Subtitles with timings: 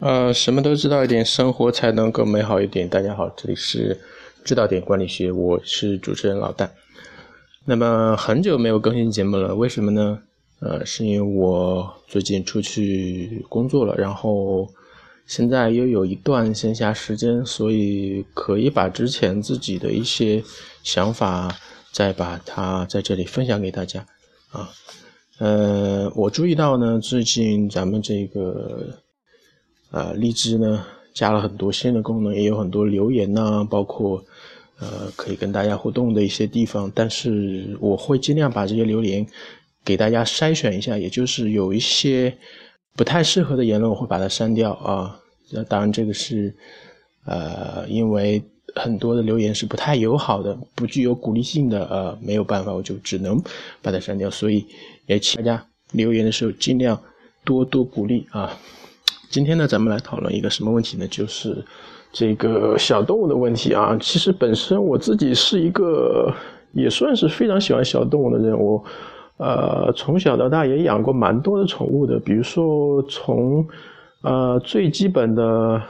[0.00, 2.88] 呃，什么都知道一点，生活才能更美好一点。
[2.88, 4.00] 大家好，这里是
[4.42, 6.70] 知道点管理学，我是主持人老戴。
[7.66, 10.18] 那么很久没有更新节目了，为什么呢？
[10.60, 14.66] 呃，是因为我最近出去工作了，然后
[15.26, 20.42] 现在又有一段闲暇时间，所以可以把之前自己的一些
[20.82, 21.54] 想法
[21.92, 24.06] 再把它在这里分享给大家
[24.50, 24.70] 啊。
[25.40, 28.98] 呃，我注意到呢，最近咱们这个。
[29.90, 34.24] 呃，荔枝呢加了很多新的功能，也有很多留言呐，包括
[34.78, 36.90] 呃可以跟大家互动的一些地方。
[36.94, 39.26] 但是我会尽量把这些留言
[39.84, 42.36] 给大家筛选一下，也就是有一些
[42.94, 45.18] 不太适合的言论，我会把它删掉啊。
[45.50, 46.54] 那当然这个是
[47.24, 48.40] 呃，因为
[48.76, 53.42] 很多的留言是不太友好的，不具有鼓励性的，呃，没有办法，我就只能
[53.82, 54.30] 把它删掉。
[54.30, 54.64] 所以
[55.06, 56.96] 也请大家留言的时候尽量
[57.44, 58.56] 多多鼓励啊。
[59.30, 61.06] 今天呢，咱们来讨论一个什么问题呢？
[61.06, 61.64] 就是
[62.10, 63.96] 这个小动物的问题啊。
[64.00, 66.34] 其实本身我自己是一个
[66.72, 68.82] 也算是非常喜欢小动物的人，我
[69.36, 72.18] 呃从小到大也养过蛮多的宠物的。
[72.18, 73.64] 比如说从
[74.22, 75.80] 呃最基本的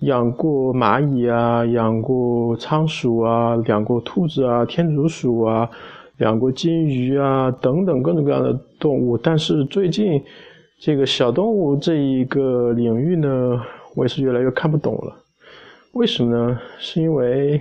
[0.00, 5.68] 养过蚂蚁啊，养过仓鼠啊，养过兔子啊，天竺鼠啊，
[6.20, 9.18] 养过金鱼啊等等各种各样的动物。
[9.18, 10.18] 但是最近。
[10.84, 13.58] 这个小动物这一个领域呢，
[13.94, 15.16] 我也是越来越看不懂了。
[15.92, 16.60] 为什么呢？
[16.78, 17.58] 是因为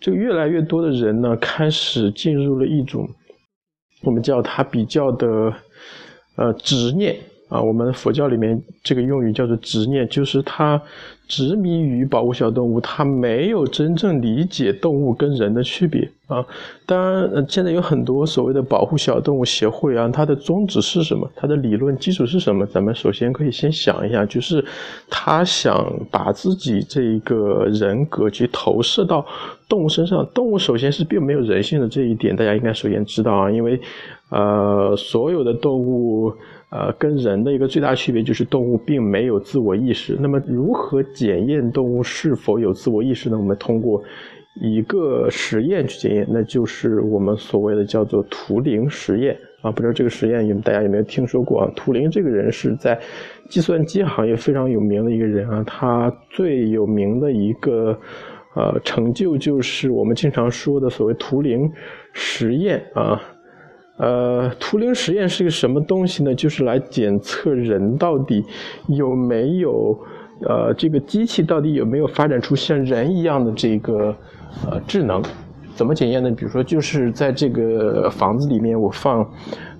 [0.00, 3.06] 这个越来越多的人呢，开始进入了一种
[4.04, 5.52] 我们叫它比较的
[6.36, 7.14] 呃执念。
[7.54, 10.80] 啊，我们佛教里面这个用语叫做执念，就是他
[11.28, 16.44] 执迷于保护小动物，他没有真正理解动物跟人的区别啊。
[16.84, 21.30] 当然，现在有很多所谓的保护小动物协会啊，它的宗旨是什么？
[21.36, 22.66] 它的理论基础是什么？
[22.66, 24.64] 咱们首先可以先想一下，就是
[25.08, 29.24] 他想把自己这一个人格去投射到
[29.68, 30.26] 动物身上。
[30.34, 33.80] 动物首先是并没有人性的这一点，大家应该首先知道啊，因为
[34.30, 36.32] 呃，所有的动物。
[36.74, 40.18] 呃，跟人的一个最大区别就是动物并没有自我意识。
[40.20, 43.38] 那么，如何检验动物是否有自我意识呢？
[43.38, 44.02] 我们通过
[44.60, 49.70] 一个实验去检验，那就是我们所谓的叫做图灵实验啊。
[49.70, 51.70] 不知道这个实验有大家有没有听说过啊？
[51.76, 52.98] 图灵这个人是在
[53.48, 55.62] 计算机行业非常有名的一个人啊。
[55.64, 57.96] 他最有名的一个
[58.56, 61.70] 呃成就就是我们经常说的所谓图灵
[62.12, 63.22] 实验啊。
[63.96, 66.34] 呃，图灵实验是个什么东西呢？
[66.34, 68.44] 就是来检测人到底
[68.88, 69.96] 有没有，
[70.48, 74.12] 呃，这个机器到底有没有发展出像人一样的这个
[74.66, 75.22] 呃智能？
[75.76, 76.28] 怎么检验呢？
[76.32, 79.24] 比如说，就是在这个房子里面，我放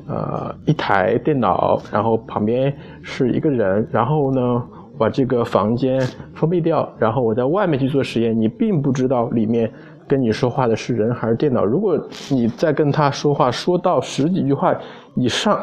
[0.06, 4.62] 呃一台电脑，然后旁边是一个人，然后呢，
[4.96, 6.00] 把这个房间
[6.34, 9.68] 封闭掉，然后我在外面去做实验，你并不知道里面。
[10.06, 11.64] 跟你说话的是人还是电脑？
[11.64, 11.98] 如果
[12.30, 14.74] 你在跟他说话，说到十几句话
[15.14, 15.58] 以上，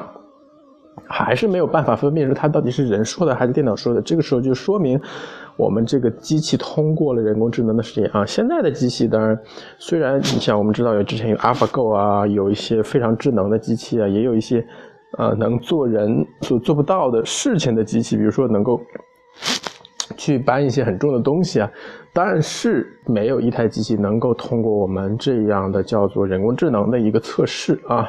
[1.08, 5.00] 还是没有办法分辨出他到底是人说的还是电脑说的，这个时候就说明
[5.58, 8.26] 我们这个机器通过了人工智能的实验啊。
[8.26, 9.38] 现在的机器当然，
[9.78, 14.66] 虽然你像我们知道有之前有 AlphaGo 啊，有一些非常智能的机器啊，也有一些
[15.18, 18.80] 呃能做人所做不到的事情的机器，比如说能够。
[20.22, 21.72] 去搬一些很重的东西啊，
[22.14, 28.08] 但是没有一台机器能够通过我们这样的叫做人工智能的一个测试啊。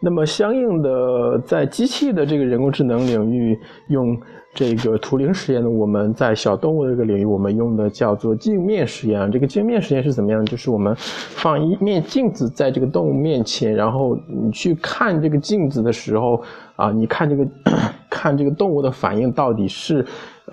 [0.00, 3.56] 那么相应的，在机器的这个人工智能领域，
[3.86, 4.20] 用
[4.52, 9.30] 这个图灵实验呢，我们在小动物这个领域，我们用的叫做镜面实验。
[9.30, 10.44] 这个镜面实验是怎么样？
[10.44, 16.42] 就是我们放一面镜子在这个动物面前，然后你去看这个镜子的时候
[16.74, 17.46] 啊，你看这个
[18.10, 20.04] 看这个动物的反应到底是。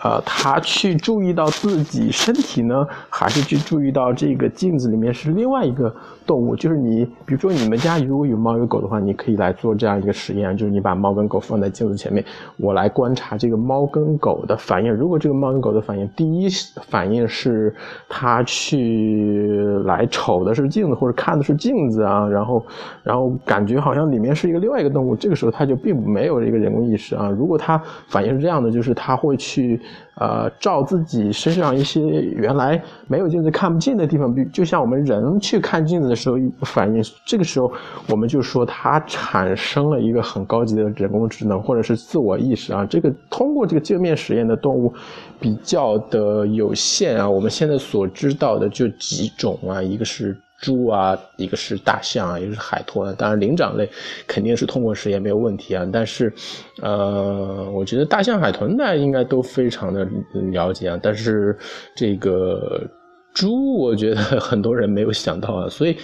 [0.01, 5.93] 呃，他去注意到自己身体呢，还是去注意到这个镜子里面是另外一个
[6.25, 6.55] 动物？
[6.55, 12.23] 就是你，比如说你们家如果有猫有狗的话，你可以来做这样一个实验，就是你把猫跟狗放在镜子前面，
[12.55, 14.93] 我来观察这个猫跟狗的反应。
[14.93, 16.47] 如果这个猫跟狗的反应，第一
[16.87, 17.75] 反应是
[18.07, 22.65] 它去来瞅的是镜子或者看的是镜子啊，然后
[23.03, 27.29] 然后感觉好像里面是一个另外一个动物，这个时候它就并没有这个人工意识啊。
[27.29, 29.77] 如果它反应是这样的，就是它会去。
[30.15, 37.71] 呃，照自己身上一些原来没有镜子看不见的地方，比就像我们人去看镜子的时候反应，这个时候
[38.09, 42.85] 我们就说它产生了一个很高级的人工智能或者是自我意识啊。
[42.85, 44.93] 这个通过这个镜面实验的动物
[45.39, 53.15] 比较的有限啊，我们现在所知道的就几种啊，一个是猪啊，一个是大象，一个是海豚。
[53.15, 53.89] 当然灵长类
[54.27, 55.87] 肯定是通过实验没有问题啊。
[55.91, 56.33] 但是，
[56.81, 60.07] 呃，我觉得大象、海豚大家应该都非常的
[60.51, 60.99] 了解啊。
[61.01, 61.57] 但是
[61.95, 62.81] 这个
[63.33, 65.69] 猪，我觉得很多人没有想到啊。
[65.69, 65.97] 所以。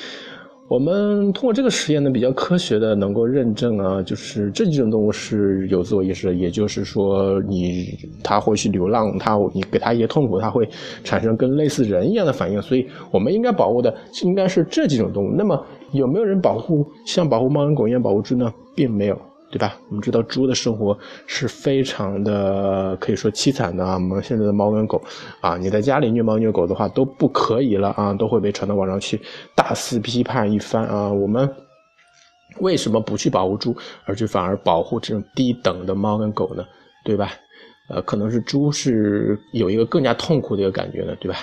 [0.68, 7.86] 我们通过这个实验呢，比较科学的能够认证啊，就是这几种动物是有自我意识的，也就是说，你
[8.24, 10.68] 它会去流浪，它你给它一些痛苦，它会
[11.04, 15.32] 产生跟类似人一样的反应，所以我们应该保护的应该是这几种动物。
[15.38, 18.52] 那么有没有人保护像保护猫跟狗一样保护猪呢？
[18.76, 19.16] 并没有。
[19.56, 19.74] 对吧？
[19.88, 20.98] 我们知道猪的生活
[21.28, 23.94] 是非常的可以说凄惨的啊。
[23.94, 25.02] 我们现在的猫跟狗
[25.40, 29.18] 啊，你在家里虐猫虐狗的话都不可以了啊，都会被传到网上去
[29.56, 31.08] 大肆批判一番啊。
[31.08, 31.50] 我们
[32.60, 33.74] 为什么不去保护猪，
[34.04, 36.66] 而去反而保护这种低等的猫跟狗呢？
[37.06, 37.32] 对吧？
[37.90, 41.38] 呃，可能是猪是有一个更加痛苦的一个感觉的，对吧？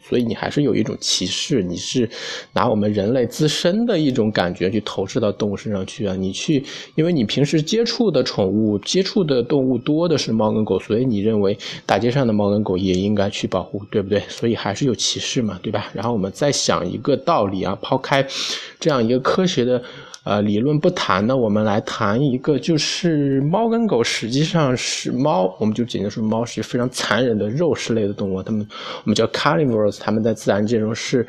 [0.00, 2.08] 所以你还是有一种歧视，你是
[2.52, 6.14] 拿我们人类自身的一种感觉去投射到动物身上去啊！
[6.14, 6.64] 你去，
[6.94, 14.20] 因为你平时接触的宠物、接触的动物多的是猫跟狗，所以你认为大街上的猫跟狗也应该去保护，对不对？
[14.28, 15.90] 所以还是有歧视嘛，对吧？
[15.92, 18.26] 然后我们再想一个道理啊，抛开
[18.78, 19.82] 这样一个科学的。
[20.28, 28.42] 呃，理论不谈呢，我们来谈一个，就是猫跟狗实际上是猫，我们就简单说，猫是非常残忍的肉食类的动物。
[28.42, 28.60] 它们
[29.04, 31.26] 我们叫 carnivores，它们在自然界中是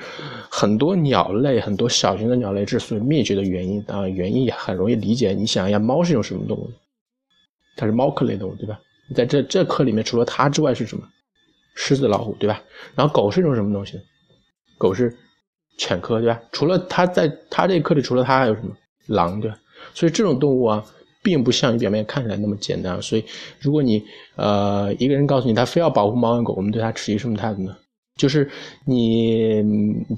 [0.50, 5.32] 很多鸟类、很多小型的鸟类之所以灭绝的原因啊，原因也很容易理解。
[5.32, 6.70] 你想一下，猫是一种什么动物？
[7.78, 8.78] 它是猫科类动物，对吧？
[9.16, 11.08] 在这这科里面，除了它之外是什么？
[11.74, 12.62] 狮子、老虎，对吧？
[12.96, 13.98] 然后狗是一种什么东西？
[14.78, 15.16] 狗是
[15.78, 16.38] 犬科，对吧？
[16.52, 18.76] 除了它在它这科里，除了它还有什么？
[19.08, 19.52] 狼对，
[19.94, 20.84] 所以这种动物啊，
[21.24, 23.02] 并不像你表面看起来那么简单。
[23.02, 23.24] 所以，
[23.60, 24.04] 如果你
[24.36, 27.76] 呃一个人告诉你他非要保护猫和狗，我们对他持一什么态度呢？
[28.18, 28.50] 就是
[28.86, 29.64] 你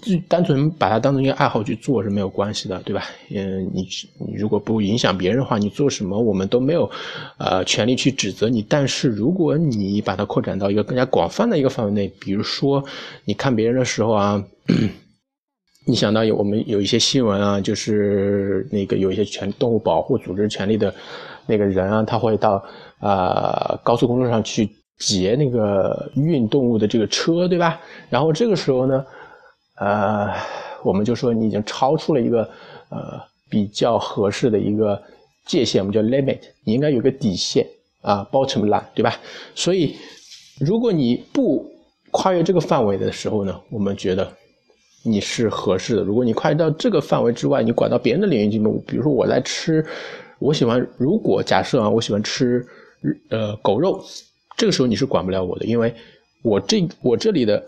[0.01, 3.03] 就单纯把它当成一个爱好去做是没有关系的，对吧？
[3.29, 3.87] 嗯，你
[4.35, 6.89] 如果不影响别人的话，你做什么我们都没有
[7.37, 8.63] 呃权利去指责你。
[8.63, 12.83] 但是如果你把它扩展到一个更加广泛的一个范围内，比如说
[13.25, 14.43] 你看别人的时候啊。
[15.91, 20.95] 你想到有我们有一些新闻啊，就是那个有一些权动物保护组织权利的
[21.45, 22.63] 那个人啊，他会到
[22.99, 27.77] 啊高速公路上去劫那个运动物的这个车，对吧？
[28.09, 29.05] 然后这个时候呢，
[29.81, 30.33] 呃，
[30.81, 32.49] 我们就说你已经超出了一个
[32.87, 34.97] 呃比较合适的一个
[35.45, 37.67] 界限，我们叫 limit，你应该有个底线
[38.01, 39.13] 啊，bottom line，对吧？
[39.53, 39.97] 所以
[40.57, 41.69] 如果你不
[42.11, 44.31] 跨越这个范围的时候呢，我们觉得。
[45.03, 46.03] 你是合适的。
[46.03, 49.83] 如果你跨越到这个范围之外，你管到别人的领域去，比如说我在吃，
[50.37, 52.65] 我喜欢，如果假设啊，我喜欢吃
[53.29, 54.03] 呃狗肉，
[54.57, 55.93] 这个时候你是管不了我的，因为
[56.43, 57.63] 我这我这里的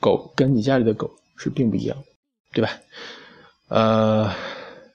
[0.00, 1.96] 狗跟你家里的狗是并不一样，
[2.52, 2.70] 对吧？
[3.68, 4.32] 呃，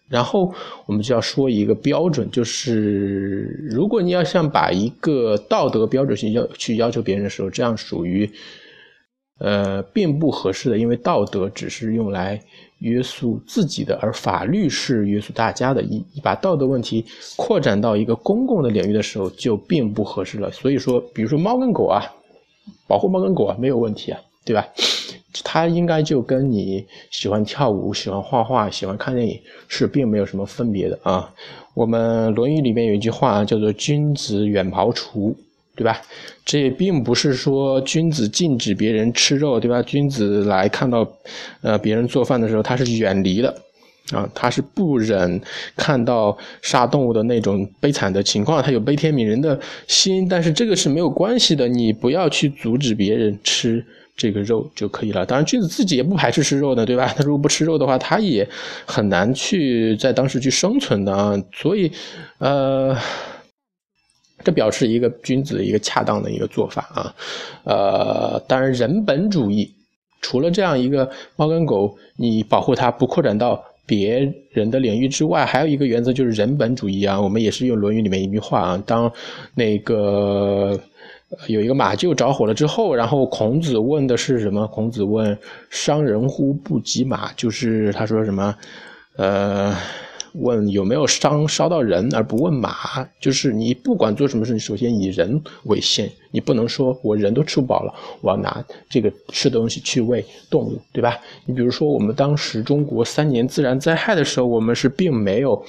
[0.09, 0.53] 然后
[0.85, 8.30] 我们就要说一个标准，就是如果你要想把一个道德标准去要去要求别人的时候，这样属于。
[9.39, 12.39] 呃，并不合适的，因为道德只是用来
[12.80, 15.81] 约束自己的，而法律是约束大家的。
[15.81, 17.06] 一把道德问题
[17.38, 20.51] 扩展到一个公共的领域的时候，就并不合适了。
[20.51, 22.03] 所以说，比如说猫跟狗啊，
[22.86, 24.68] 保护猫跟狗啊，没有问题啊，对吧？
[25.44, 31.33] 它应该就跟你喜欢跳舞、喜欢画画、喜欢看电影是并没有什么分别的啊。
[31.75, 35.33] 我们《论语》里面有一句话叫做“君子远庖厨”。
[35.79, 36.01] 对吧？
[36.43, 39.81] 这也并不是说君子禁止别人吃肉，对吧？
[39.83, 41.09] 君子来看到，
[41.61, 43.49] 呃，别人做饭的时候，他是远离的，
[44.11, 45.39] 啊，他是不忍
[45.77, 50.27] 看到杀动物的那种悲惨的情况，他有悲天悯人的心。
[50.27, 53.81] 但是这个是没有关系的，你不要去阻止别人吃
[54.18, 55.25] 这个肉就可以了。
[55.25, 57.13] 当然，君子自己也不排斥吃肉的，对吧？
[57.15, 58.45] 他如果不吃肉的话，他也
[58.85, 61.42] 很难去在当时去生存的啊。
[61.54, 61.89] 所以，
[62.39, 62.94] 呃。
[64.43, 67.13] 这表示一个君子的一个恰当的一个做法啊，
[67.65, 69.69] 呃，当然人本主义，
[70.21, 77.19] 除了这样一个猫跟狗，你保护它不扩展到别人的领域之外，还有一个原则就是人本主义啊。
[77.19, 79.11] 我们也是用《论语》里面一句话啊，当
[79.55, 80.79] 那个
[81.47, 84.65] 有一个马厩着火了之后，然后孔子问的是什么？
[84.67, 85.37] 孔子问
[85.69, 88.55] ：“伤人乎不及马？”就是他说什么？
[89.17, 89.75] 呃。
[90.33, 101.18] 问有没有伤烧到人而不问马，就是你不管做什么事，你首先以人为先，你不能说我人都吃不饱了，我要拿这个吃的东西去喂动物，对吧？
[101.45, 105.62] 你比如说我们当时中国三年自然灾害的时候，我们是并没有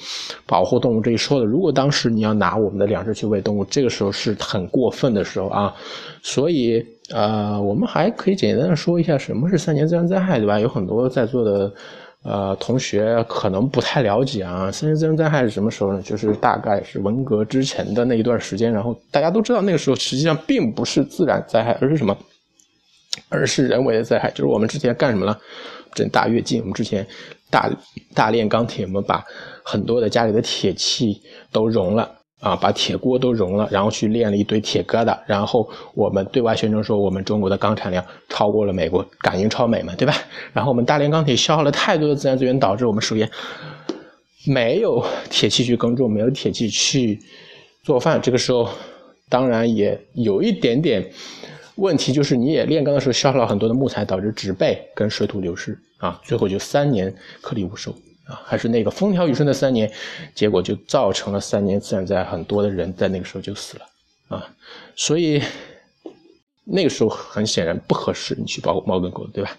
[0.45, 1.45] 保护动物这一说的。
[1.45, 5.73] 如果当时你要拿我们的粮食去喂动物，这个时候是很过分的时候啊。
[6.23, 10.59] 所以呃，我们还可以简单的说一下什么是三年自然灾害，对吧？
[10.59, 11.73] 有很多在座的
[12.23, 14.71] 呃同学可能不太了解啊。
[14.71, 16.01] 三年自然灾害是什么时候呢？
[16.01, 18.71] 就是大概是文革之前的那一段时间。
[18.71, 22.15] 然后大家都知道，那个时候实际上并不是自然灾害，而是什么？
[23.29, 24.29] 而是人为的灾害。
[24.31, 25.37] 就是我们之前干什么了？
[25.93, 27.05] 整大跃进，我们之前
[27.49, 27.69] 大
[28.13, 29.23] 大炼钢铁，我们把
[29.63, 32.20] 很多的家里的铁器都熔了。
[32.41, 40.13] 啊，把铁锅都熔了，然后去炼了一堆铁疙瘩，然后我们对外宣称说我们中国的钢产量超过了美国，赶英超美嘛，对吧？
[40.51, 43.29] 然后我们大炼钢铁消耗了太多的自然资源，导致我们首先
[44.47, 47.19] 没有铁器去耕种，没有铁器去
[47.83, 48.19] 做饭。
[48.19, 48.67] 这个时候
[49.29, 51.07] 当然也有一点点
[51.75, 57.93] 问题，就是你也炼钢的时候消耗了很多的木材，导致植被跟水土流失啊，最后就三年颗粒无收。
[58.45, 59.91] 还是那个风调雨顺的三年，
[60.33, 63.85] 结果就造成了三年自然灾害，很多的人在那个时候就死了
[64.29, 64.47] 啊！
[64.95, 65.41] 所以
[66.63, 69.57] 那个时候很显然不合适你去保猫跟狗，对吧？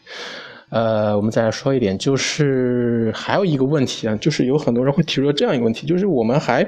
[0.70, 6.66] 呃，我们再来说一点，就是还有一个问题啊，就是有很多人会提出这样一个问题，就是我们还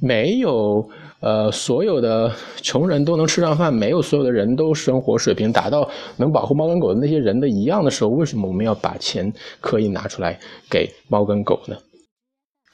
[0.00, 0.88] 没有。
[1.24, 5.88] 呃，所有的穷人都能吃上饭，没有所有的人都生活水平达到
[6.18, 10.38] 能保护猫跟狗的那些人的一样的时候，为什么我们要把钱可以拿出来
[10.68, 11.74] 给猫跟狗呢？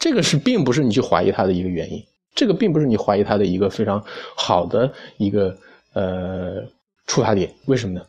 [0.00, 2.02] 这个是并不是你去怀疑它的一个原因，
[2.35, 4.02] 这个并不是你怀疑它的一个非常
[4.37, 5.57] 好的一个
[5.95, 6.57] 呃
[7.07, 7.54] 出发点。
[7.66, 8.04] 为什么呢？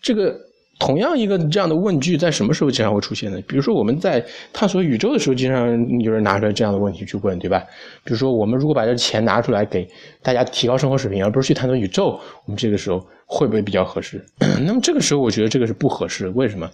[0.00, 0.47] 这个。
[0.78, 3.40] 同样一个这样的问句在什么时候经常会出现呢？
[3.48, 7.62] 比如说我们在探索宇宙的时候，经常有人拿出来这样的问题去问，对吧？
[8.04, 9.88] 比如说我们如果把这钱拿出来给
[10.22, 14.24] 大家提高生活水平，而不是去探索宇宙，我们这个时候会不会比较合适？
[14.64, 16.28] 那么这个时候我觉得这个是不合适。
[16.28, 16.70] 为什么？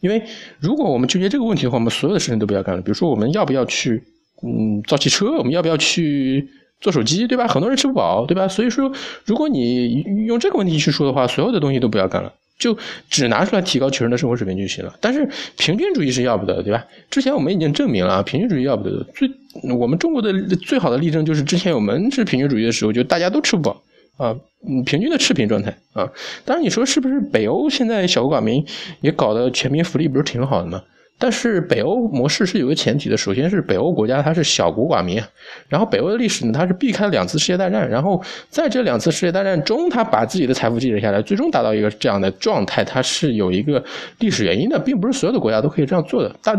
[0.00, 0.22] 因为
[0.60, 2.82] 如果我们纠结这个问题的话，我们所有的事情都不要干了。
[2.82, 4.02] 比如说我们要不要去
[4.42, 5.30] 嗯造汽车？
[5.38, 6.46] 我们要不要去
[6.82, 7.26] 做手机？
[7.26, 7.48] 对吧？
[7.48, 8.46] 很多人吃不饱，对吧？
[8.46, 8.92] 所以说，
[9.24, 12.30] 如果你用这个问题去说的话，所有的东西都不要干了。
[12.58, 12.76] 就
[13.10, 16.84] 只拿出来提高穷人的生活水平就行了，但是平均主义是要不得，对吧？
[17.10, 19.04] 之前我们已经证明了，平均主义要不得。
[19.14, 19.30] 最
[19.76, 23.82] 我们中国的最好的例证就是，之前我们是平均主义的时候，就大家都吃不饱
[24.16, 24.34] 啊，
[24.68, 26.10] 嗯，平均的赤贫状态啊。
[26.44, 28.64] 当然你说是不是北欧现在小国寡民
[29.00, 30.82] 也搞得全民福利不是挺好的吗？
[31.18, 35.22] 但是北欧模式是有个前提的，首先是北欧国家它是小国寡民，
[35.66, 43.82] 然后北欧的历史呢，它是避开了两次世界大战，然后在这两次世界大战中，它把自己的财富积累下来，最终达到一个这样的状态，它是有一个
[44.18, 46.36] 历史原因的，并不是所有的国家都可以这样做的。
[46.42, 46.54] 大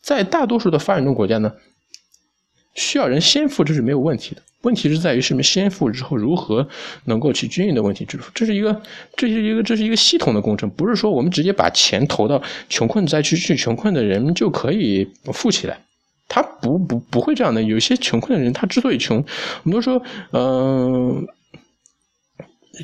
[0.00, 1.52] 在大多数的发展中国家呢，
[2.74, 4.42] 需要人先富，这是没有问题的。
[4.62, 5.42] 问题是在于什么？
[5.42, 6.68] 先富之后如何
[7.04, 8.30] 能够去均匀的问题支付？
[8.34, 8.82] 这是一个，
[9.16, 15.80] 这是一个，这是一个系统的工程，不是说我们直接把钱投到穷困灾区去，穷困的人就可以富起来。
[16.26, 17.62] 他不不不会这样的。
[17.62, 19.16] 有些穷困的人，他之所以穷，
[19.62, 21.26] 我们都说，嗯，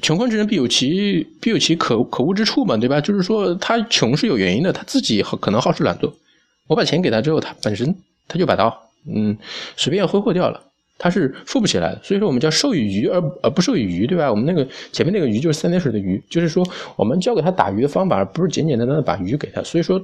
[0.01, 3.01] 穷困之人必有其必有其可可恶之处嘛，对吧？
[3.01, 6.15] 就是说他穷是有原因的，他自己可能好吃懒做。
[6.69, 7.95] 我把钱给他之后，他本身
[8.29, 8.73] 他就把它
[9.07, 9.37] 嗯
[9.77, 10.63] 随便挥霍掉了。
[10.99, 14.31] 它是富不起来的，所以说我们叫授以鱼而而不授以渔，对吧？
[14.31, 16.65] 我们那个前面那个鱼就是三点水的鱼，就是说
[16.97, 19.63] 我们教给他打鱼的方法，而不是简简单单的把鱼给他。
[19.63, 20.01] 所以说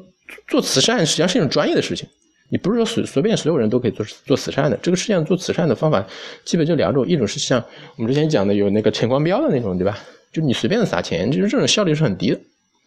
[0.48, 2.08] 做慈善实际上是一种专业的事情，
[2.48, 4.76] 你不是说随随便所有人都可以做做慈善的。
[4.82, 6.04] 这个世界上做慈善的方法
[6.44, 7.62] 基本就两种，一种是像
[7.96, 9.98] 我们之前讲的有那个陈光标的那种，对吧？
[10.32, 12.40] 就你随便的撒钱，就是这种效率是很低的。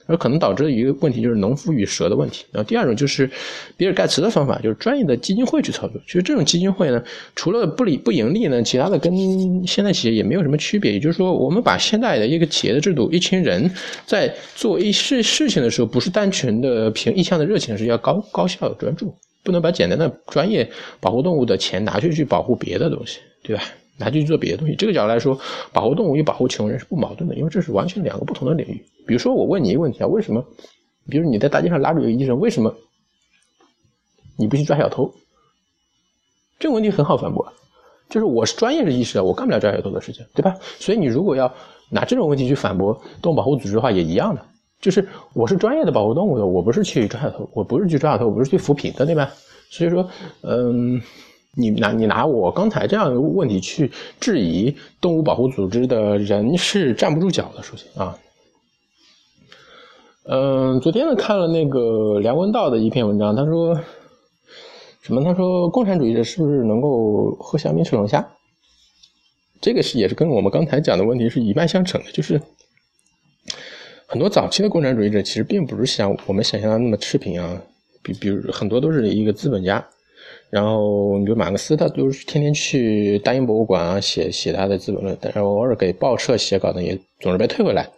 [0.06, 2.46] 而可能导致的一个问题就是农夫与蛇的问题。
[2.52, 3.30] 然后第二种就是
[3.78, 6.02] 比尔盖茨的方法，就是专业的基金会去操作。
[6.06, 7.04] 其实这种基金会呢，
[7.36, 10.92] 除了不理不盈利呢，其他的跟现代企业也没有什么区别。
[10.92, 13.70] 也就是说，我们把现代的一个企业的制度，一群人
[14.06, 20.70] 在做一事事情的时候，不是单纯的凭一腔的热情，是要高高效专注，不能把简单的专业
[21.00, 23.64] 保护动物的钱拿去去保护别的东西，对吧？
[23.98, 24.76] 拿去做别的东西。
[24.76, 25.38] 这个角度来说，
[25.72, 28.84] 保护动物与保护穷人是不矛盾的，因为这是完全两个不同的领域。
[29.06, 30.44] 比如说，我问你一个问题啊，为什么？
[31.10, 32.74] 比如你在大街上拉住一个医生，为什么
[34.38, 35.14] 你不去抓小偷？
[36.60, 37.52] 这个问题很好反驳，
[38.10, 40.56] 就是我是专业的医师啊，我干不了抓小偷的事情，对吧？
[40.80, 41.54] 所以你如果要
[41.90, 44.46] 拿这种问题去反驳动物保护组织的话，也一样的，
[44.80, 49.30] 就是我是专业的保护动物的，我不是去抓小偷，我不是去抓小偷，我不是去扶贫的，对吧？
[49.70, 50.08] 所以说，
[50.42, 51.02] 嗯，
[51.56, 58.18] 你拿你拿我刚才这样一个问题去质疑动物保护组织的人是站不住脚的，首先啊。
[60.26, 63.76] 嗯，昨天呢看了那个梁文道的一篇文章，他说
[65.02, 65.22] 什么？
[65.24, 68.26] 他说共产主义者是不是能够喝香槟吃龙虾？
[69.62, 72.42] 这个是也是跟我们刚才讲的问题是一脉相承的，就是
[74.08, 77.62] 很多早期的共产主义者其实并不是像我们想象的那么赤贫啊，
[78.02, 79.86] 比比如很多都是一个资本家，
[80.54, 87.90] 然后你比如马克思，他就是天天去大英博物馆啊写写他的《资本论》，但是偶尔给报社写稿呢，也总是被退回来。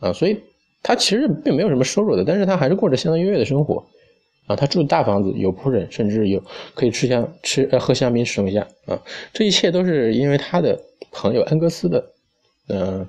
[0.00, 0.38] 啊，所以
[0.82, 3.82] 他其实并没有什么收入的，但是他还是过着相当优越的生活
[4.46, 4.54] 啊。
[4.54, 6.42] 他住大房子，有仆人，甚至有
[6.74, 9.00] 可以吃香吃呃喝香槟吃龙虾啊。
[9.32, 10.78] 这一切都是因为他的
[11.10, 12.04] 朋友恩格斯的
[12.68, 13.06] 嗯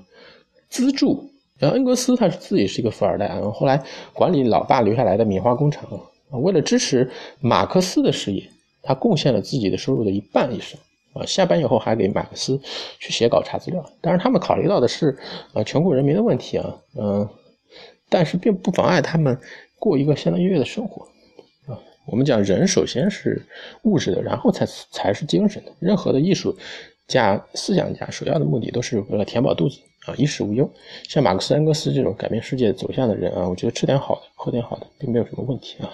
[0.70, 1.22] 资助。
[1.58, 3.84] 然后恩格斯他是自己是一个富二代然，后后来
[4.14, 5.84] 管理老爸留下来的棉花工厂
[6.30, 7.10] 啊，为了支持
[7.40, 8.42] 马克思的事业，
[8.86, 10.78] 他贡献了自己的收入的一半以上。
[11.12, 12.60] 啊，下班以后还给马克思
[12.98, 13.82] 去写稿查资料。
[14.02, 15.16] 但是，他们考虑到的是
[15.54, 17.26] 呃全国人民的问题啊，嗯，
[18.10, 19.38] 但是并不妨碍他们
[19.78, 21.06] 过一个相当优越的生活
[21.72, 21.80] 啊。
[22.06, 23.42] 我们讲人首先是
[23.84, 25.72] 物质的，然后才才是精神的。
[25.80, 26.54] 任何的艺术
[27.08, 29.78] 家、思想家首要的目的都是为了填饱肚子。
[30.06, 30.70] 啊，衣食无忧，
[31.08, 35.90] 像马克思、恩格斯这种改变世界走向的人啊，我觉得吃点好的，喝点好的，并没有什么问题啊。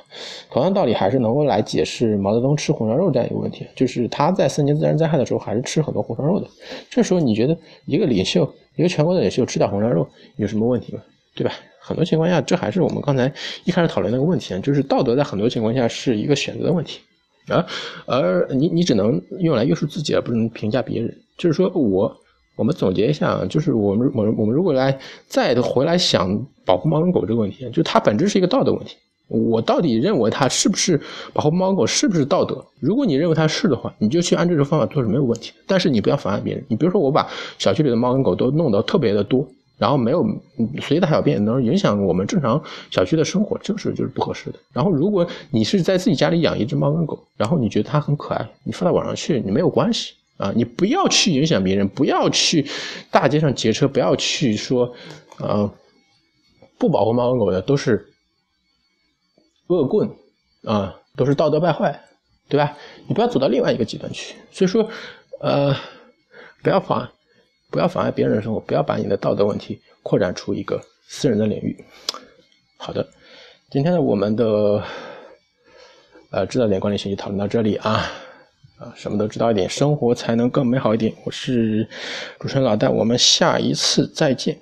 [0.51, 6.47] 同样道理，还是能够来解释毛泽东吃红烧肉这样一个问题，就是他在三年自然灾害的时候，还是吃很多红烧肉的。
[6.91, 11.03] 这时候，你觉得一个领袖，一个全国的领袖吃点红烧肉有什么问题吗？
[11.35, 11.55] 对吧？
[11.81, 13.33] 很多情况下，这还是我们刚才
[13.65, 17.01] 一开始讨论那个问题啊，就是道德在很多情况下是一个选择的问题，
[17.49, 17.67] 而
[18.07, 21.17] 而你你只能用来约束自己，而不能评价别人。
[21.37, 22.17] 就是说我。
[22.55, 24.97] 我们总结一下啊，就是我们我们我们如果来
[25.27, 28.95] 再回来想保护猫跟狗这个问题，就它本质是一个道德问题。
[29.27, 31.01] 我到底认为它是不是
[31.33, 32.63] 保护猫狗是不是道德？
[32.79, 35.51] 如果你认为它是的话，你就去按这种方法做是没有问题。
[35.67, 36.63] 但是你不要妨碍别人。
[36.69, 37.27] 你比如说我把
[37.59, 39.49] 小区里的猫跟狗都弄得特别的多，
[39.83, 40.25] 然后没有
[40.81, 44.59] 随大小便能影响我们正常小区的生活，这个是就是不合适的。
[44.73, 50.15] 然后如果你是在自己家里养一只猫跟狗，然后你觉得它很可爱，你放到网上去，你没有关系。
[50.39, 52.65] 啊，你不要去影响别人，不要去
[53.11, 54.93] 大街上劫车，不要去说，
[55.39, 55.71] 呃，
[56.79, 58.07] 不保护猫跟狗的都是
[59.67, 60.09] 恶棍
[60.65, 62.01] 啊，都是道德败坏，
[62.49, 62.77] 对吧？
[63.07, 64.35] 你不要走到另外一个极端去。
[64.51, 64.89] 所以说，
[65.41, 65.77] 呃，
[66.63, 67.09] 不要妨，
[67.73, 71.85] 不要妨碍别人的生活，不要把你的道德问题扩展出一个私人的领域。
[72.77, 73.09] 好的，
[73.71, 74.85] 今天的我们的
[76.31, 78.13] 呃知道点管理学就讨论到这里啊。
[78.79, 81.15] 啊，什么都知道一点，生活才能更美好一点。
[81.25, 81.89] 我是
[82.41, 84.59] 主持人老戴，我们下一次再见。